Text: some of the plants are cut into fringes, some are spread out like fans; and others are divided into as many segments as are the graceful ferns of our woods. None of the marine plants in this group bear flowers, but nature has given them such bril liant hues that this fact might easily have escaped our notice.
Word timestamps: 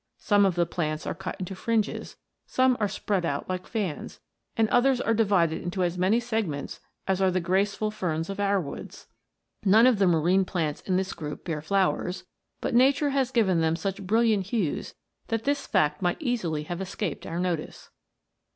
some 0.17 0.47
of 0.47 0.55
the 0.55 0.65
plants 0.65 1.05
are 1.05 1.13
cut 1.13 1.35
into 1.37 1.53
fringes, 1.53 2.17
some 2.47 2.75
are 2.79 2.87
spread 2.87 3.23
out 3.23 3.47
like 3.47 3.67
fans; 3.67 4.19
and 4.57 4.67
others 4.69 4.99
are 4.99 5.13
divided 5.13 5.61
into 5.61 5.83
as 5.83 5.95
many 5.95 6.19
segments 6.19 6.79
as 7.07 7.21
are 7.21 7.29
the 7.29 7.39
graceful 7.39 7.91
ferns 7.91 8.27
of 8.27 8.39
our 8.39 8.59
woods. 8.59 9.05
None 9.63 9.85
of 9.85 9.99
the 9.99 10.07
marine 10.07 10.43
plants 10.43 10.81
in 10.81 10.97
this 10.97 11.13
group 11.13 11.45
bear 11.45 11.61
flowers, 11.61 12.23
but 12.61 12.73
nature 12.73 13.11
has 13.11 13.29
given 13.29 13.61
them 13.61 13.75
such 13.75 14.01
bril 14.01 14.23
liant 14.27 14.47
hues 14.47 14.95
that 15.27 15.43
this 15.43 15.67
fact 15.67 16.01
might 16.01 16.17
easily 16.19 16.63
have 16.63 16.81
escaped 16.81 17.27
our 17.27 17.37
notice. 17.37 17.91